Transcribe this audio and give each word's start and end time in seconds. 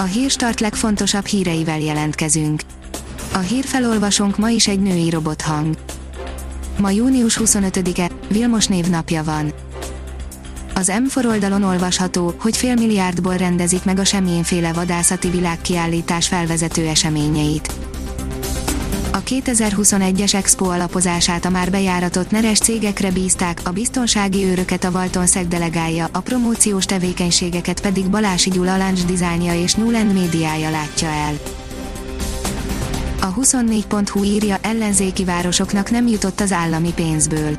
A 0.00 0.04
hírstart 0.04 0.60
legfontosabb 0.60 1.24
híreivel 1.26 1.80
jelentkezünk. 1.80 2.62
A 3.32 3.38
hírfelolvasónk 3.38 4.36
ma 4.36 4.48
is 4.48 4.68
egy 4.68 4.80
női 4.80 5.10
robothang. 5.10 5.76
Ma 6.78 6.90
június 6.90 7.40
25-e, 7.44 8.10
Vilmos 8.28 8.66
névnapja 8.66 9.24
van. 9.24 9.52
Az 10.74 10.92
M4 10.94 11.26
oldalon 11.26 11.62
olvasható, 11.62 12.34
hogy 12.38 12.56
fél 12.56 12.74
milliárdból 12.74 13.36
rendezik 13.36 13.84
meg 13.84 13.98
a 13.98 14.04
semmilyenféle 14.04 14.72
vadászati 14.72 15.28
világkiállítás 15.30 16.28
felvezető 16.28 16.86
eseményeit. 16.86 17.72
A 19.12 19.22
2021-es 19.22 20.34
Expo 20.34 20.64
alapozását 20.64 21.44
a 21.44 21.50
már 21.50 21.70
bejáratott 21.70 22.30
neres 22.30 22.58
cégekre 22.58 23.10
bízták, 23.10 23.60
a 23.64 23.70
biztonsági 23.70 24.44
őröket 24.44 24.84
a 24.84 24.90
Valton 24.90 25.26
delegálja, 25.48 26.08
a 26.12 26.20
promóciós 26.20 26.84
tevékenységeket 26.84 27.80
pedig 27.80 28.10
Balási 28.10 28.50
Gyula 28.50 28.76
Lunch 28.76 29.06
dizájnja 29.06 29.62
és 29.62 29.74
Newland 29.74 30.12
médiája 30.12 30.70
látja 30.70 31.08
el. 31.08 31.38
A 33.20 33.34
24.hu 33.34 34.22
írja 34.22 34.58
ellenzéki 34.62 35.24
városoknak 35.24 35.90
nem 35.90 36.06
jutott 36.06 36.40
az 36.40 36.52
állami 36.52 36.92
pénzből. 36.92 37.56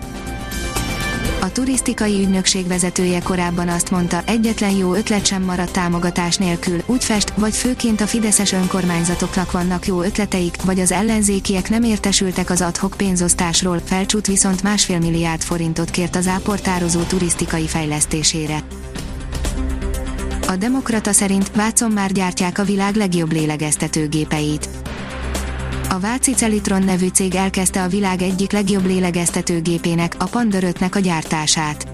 A 1.50 1.52
turisztikai 1.52 2.22
ügynökség 2.22 2.68
vezetője 2.68 3.20
korábban 3.20 3.68
azt 3.68 3.92
mondta, 3.92 4.22
egyetlen 4.26 4.72
jó 4.72 4.94
ötlet 4.94 5.26
sem 5.26 5.44
maradt 5.44 5.72
támogatás 5.72 6.38
nélkül, 6.38 6.82
úgy 6.86 7.04
fest, 7.04 7.34
vagy 7.36 7.56
főként 7.56 8.02
a 8.02 8.08
fideszes 8.08 8.52
önkormányzatoknak 8.52 9.52
vannak 9.52 9.88
jó 9.88 10.02
ötleteik, 10.02 10.62
vagy 10.64 10.80
az 10.80 10.92
ellenzékiek 10.92 11.70
nem 11.70 11.84
értesültek 11.84 12.50
az 12.50 12.62
adhok 12.62 12.94
pénzosztásról, 12.98 13.82
felcsút 13.86 14.28
viszont 14.28 14.64
másfél 14.64 15.00
milliárd 15.00 15.42
forintot 15.42 15.90
kért 15.90 16.16
az 16.16 16.28
áportározó 16.28 17.02
turisztikai 17.02 17.68
fejlesztésére. 17.68 18.64
A 20.48 20.56
Demokrata 20.56 21.12
szerint 21.12 21.52
Vácon 21.56 21.92
már 21.92 22.12
gyártják 22.12 22.58
a 22.58 22.64
világ 22.64 22.96
legjobb 22.96 23.32
lélegeztetőgépeit 23.32 24.70
a 25.90 26.00
Váci 26.00 26.34
Celitron 26.34 26.84
nevű 26.84 27.08
cég 27.08 27.36
elkezdte 27.36 27.84
a 27.84 27.88
világ 27.88 28.22
egyik 28.22 28.52
legjobb 28.52 28.86
lélegeztetőgépének, 28.86 30.16
a 30.18 30.26
Pandor 30.26 30.62
5-nek 30.66 30.96
a 30.96 31.00
gyártását. 31.00 31.88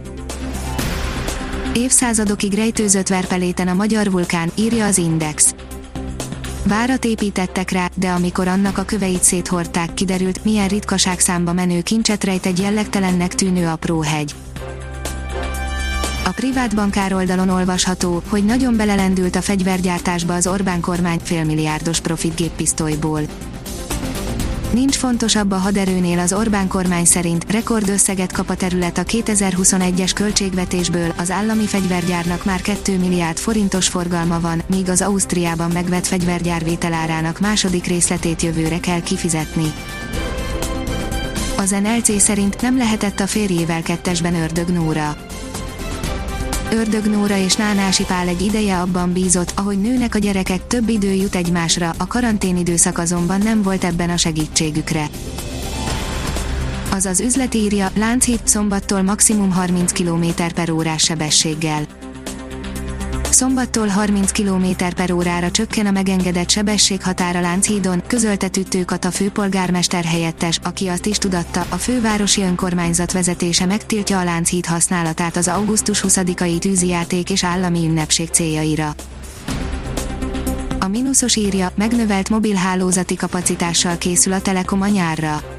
Évszázadokig 1.73 2.53
rejtőzött 2.53 3.07
verpeléten 3.07 3.67
a 3.67 3.73
magyar 3.73 4.11
vulkán, 4.11 4.51
írja 4.55 4.85
az 4.85 4.97
Index. 4.97 5.55
Várat 6.63 7.05
építettek 7.05 7.71
rá, 7.71 7.89
de 7.95 8.09
amikor 8.09 8.47
annak 8.47 8.77
a 8.77 8.83
köveit 8.83 9.23
széthordták, 9.23 9.93
kiderült, 9.93 10.43
milyen 10.43 10.67
ritkaság 10.67 11.19
számba 11.19 11.53
menő 11.53 11.81
kincset 11.81 12.23
rejt 12.23 12.45
egy 12.45 12.59
jellegtelennek 12.59 13.35
tűnő 13.35 13.67
apró 13.67 14.01
hegy. 14.01 14.35
A 16.25 16.31
privát 16.35 16.75
bankár 16.75 17.13
oldalon 17.13 17.49
olvasható, 17.49 18.21
hogy 18.27 18.45
nagyon 18.45 18.75
belelendült 18.75 19.35
a 19.35 19.41
fegyvergyártásba 19.41 20.33
az 20.33 20.47
Orbán 20.47 20.81
kormány 20.81 21.19
félmilliárdos 21.23 21.99
profitgéppisztolyból. 21.99 23.21
Nincs 24.75 24.95
fontosabb 24.95 25.51
a 25.51 25.55
haderőnél 25.55 26.19
az 26.19 26.33
Orbán 26.33 26.67
kormány 26.67 27.05
szerint, 27.05 27.51
rekordösszeget 27.51 28.31
kap 28.31 28.49
a 28.49 28.55
terület 28.55 28.97
a 28.97 29.03
2021-es 29.03 30.11
költségvetésből, 30.15 31.13
az 31.17 31.31
állami 31.31 31.65
fegyvergyárnak 31.65 32.45
már 32.45 32.61
2 32.61 32.97
milliárd 32.97 33.37
forintos 33.37 33.87
forgalma 33.87 34.39
van, 34.39 34.61
míg 34.69 34.89
az 34.89 35.01
Ausztriában 35.01 35.71
megvett 35.71 36.05
fegyvergyár 36.05 36.63
vételárának 36.63 37.39
második 37.39 37.85
részletét 37.85 38.41
jövőre 38.41 38.79
kell 38.79 39.01
kifizetni. 39.01 39.73
Az 41.57 41.69
NLC 41.69 42.21
szerint 42.21 42.61
nem 42.61 42.77
lehetett 42.77 43.19
a 43.19 43.27
férjével 43.27 43.81
kettesben 43.81 44.35
ördög 44.35 44.67
Nóra 44.67 45.17
Ördög 46.71 47.05
Nóra 47.05 47.37
és 47.37 47.55
Nánási 47.55 48.03
Pál 48.03 48.27
egy 48.27 48.41
ideje 48.41 48.79
abban 48.79 49.13
bízott, 49.13 49.53
ahogy 49.55 49.81
nőnek 49.81 50.15
a 50.15 50.17
gyerekek, 50.17 50.67
több 50.67 50.89
idő 50.89 51.11
jut 51.11 51.35
egymásra, 51.35 51.93
a 51.97 52.07
karanténidőszak 52.07 52.97
azonban 52.97 53.41
nem 53.41 53.61
volt 53.61 53.83
ebben 53.83 54.09
a 54.09 54.17
segítségükre. 54.17 55.09
Az 56.91 57.05
az 57.05 57.19
üzlet 57.19 57.53
írja, 57.53 57.91
Lánchíd 57.95 58.39
szombattól 58.43 59.01
maximum 59.01 59.51
30 59.51 59.91
km 59.91 60.25
per 60.55 60.69
órás 60.69 61.03
sebességgel. 61.03 62.04
Szombattól 63.35 63.87
30 63.87 64.31
km 64.31 64.65
per 64.95 65.11
órára 65.11 65.51
csökken 65.51 65.85
a 65.85 65.91
megengedett 65.91 66.49
sebességhatára 66.49 67.41
Lánchídon, 67.41 68.03
közölte 68.07 68.47
Tüttőkat 68.47 69.05
a 69.05 69.11
főpolgármester 69.11 70.03
helyettes, 70.03 70.59
aki 70.63 70.87
azt 70.87 71.05
is 71.05 71.17
tudatta, 71.17 71.65
a 71.69 71.75
fővárosi 71.75 72.41
önkormányzat 72.41 73.11
vezetése 73.11 73.65
megtiltja 73.65 74.19
a 74.19 74.23
Lánchíd 74.23 74.65
használatát 74.65 75.35
az 75.35 75.47
augusztus 75.47 76.03
20-ai 76.07 76.57
tűzijáték 76.57 77.29
és 77.29 77.43
állami 77.43 77.85
ünnepség 77.87 78.29
céljaira. 78.29 78.95
A 80.79 80.87
mínuszos 80.87 81.35
írja, 81.35 81.71
megnövelt 81.75 82.29
mobilhálózati 82.29 83.15
kapacitással 83.15 83.97
készül 83.97 84.33
a 84.33 84.41
Telekom 84.41 84.81
a 84.81 84.87
nyárra 84.87 85.54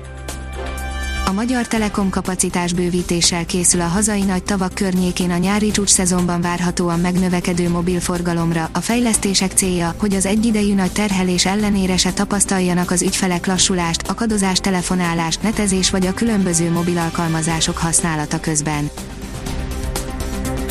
a 1.28 1.32
Magyar 1.32 1.66
Telekom 1.66 2.10
kapacitás 2.10 2.72
bővítéssel 2.72 3.47
készül 3.47 3.81
a 3.81 3.84
hazai 3.84 4.22
nagy 4.22 4.42
tavak 4.42 4.75
környékén 4.75 5.31
a 5.31 5.37
nyári 5.37 5.70
csúcs 5.70 5.88
szezonban 5.88 6.41
várhatóan 6.41 7.00
megnövekedő 7.00 7.69
mobilforgalomra. 7.69 8.69
A 8.72 8.81
fejlesztések 8.81 9.53
célja, 9.53 9.94
hogy 9.98 10.15
az 10.15 10.26
egyidejű 10.26 10.75
nagy 10.75 10.92
terhelés 10.92 11.47
ellenére 11.47 11.97
se 11.97 12.12
tapasztaljanak 12.12 12.91
az 12.91 13.03
ügyfelek 13.03 13.47
lassulást, 13.47 14.09
akadozás 14.09 14.59
telefonálás, 14.59 15.36
netezés 15.36 15.91
vagy 15.91 16.06
a 16.06 16.15
különböző 16.15 16.70
mobil 16.70 16.98
alkalmazások 16.98 17.76
használata 17.76 18.41
közben. 18.41 18.91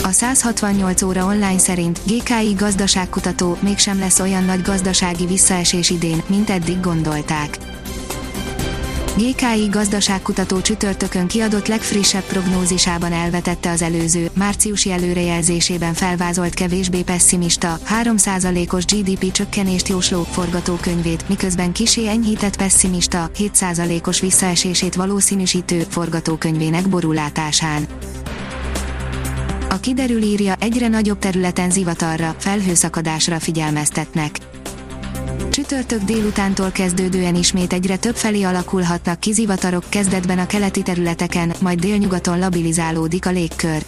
A 0.03 0.11
168 0.11 1.01
óra 1.01 1.25
online 1.25 1.57
szerint 1.57 1.99
GKI 2.05 2.53
gazdaságkutató 2.57 3.57
mégsem 3.59 3.99
lesz 3.99 4.19
olyan 4.19 4.43
nagy 4.43 4.61
gazdasági 4.61 5.25
visszaesés 5.25 5.89
idén, 5.89 6.23
mint 6.27 6.49
eddig 6.49 6.79
gondolták 6.79 7.57
GKI 9.17 9.65
gazdaságkutató 9.71 10.61
csütörtökön 10.61 11.27
kiadott 11.27 11.67
legfrissebb 11.67 12.23
prognózisában 12.23 13.11
elvetette 13.11 13.71
az 13.71 13.81
előző, 13.81 14.29
márciusi 14.33 14.91
előrejelzésében 14.91 15.93
felvázolt 15.93 16.53
kevésbé 16.53 17.01
pessimista, 17.01 17.79
3%-os 18.03 18.85
GDP 18.85 19.31
csökkenést 19.31 19.87
jósló 19.87 20.23
forgatókönyvét, 20.23 21.29
miközben 21.29 21.71
kisé 21.71 22.07
enyhített 22.07 22.57
pessimista, 22.57 23.29
7%-os 23.37 24.19
visszaesését 24.19 24.95
valószínűsítő 24.95 25.85
forgatókönyvének 25.89 26.89
borulátásán. 26.89 27.85
A 29.69 29.79
kiderül 29.79 30.21
írja, 30.21 30.55
egyre 30.59 30.87
nagyobb 30.87 31.19
területen 31.19 31.71
zivatarra, 31.71 32.35
felhőszakadásra 32.39 33.39
figyelmeztetnek 33.39 34.39
Csütörtök 35.55 36.01
délutántól 36.01 36.71
kezdődően 36.71 37.35
ismét 37.35 37.73
egyre 37.73 37.97
több 37.97 38.15
felé 38.15 38.43
alakulhatnak 38.43 39.19
kizivatarok 39.19 39.83
kezdetben 39.89 40.39
a 40.39 40.45
keleti 40.45 40.81
területeken, 40.81 41.53
majd 41.61 41.79
délnyugaton 41.79 42.39
labilizálódik 42.39 43.25
a 43.25 43.29
légkör. 43.29 43.85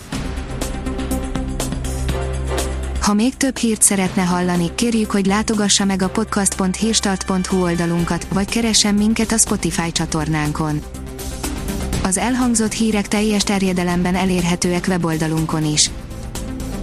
Ha 3.02 3.14
még 3.14 3.38
több 3.38 3.58
hírt 3.58 3.82
szeretne 3.82 4.22
hallani, 4.22 4.76
kérjük, 4.76 5.12
hogy 5.12 5.26
látogassa 5.26 5.86
meg 5.86 6.02
a 6.02 6.10
podcast.hírstart.hu 6.10 7.62
oldalunkat, 7.62 8.28
vagy 8.34 8.50
keressen 8.50 8.96
minket 8.96 9.32
a 9.32 9.38
Spotify 9.38 9.92
csatornánkon. 9.92 10.82
Az 12.04 12.18
elhangzott 12.18 12.74
hírek 12.74 13.08
teljes 13.08 13.44
terjedelemben 13.44 14.16
elérhetőek 14.16 14.86
weboldalunkon 14.88 15.66
is 15.66 15.90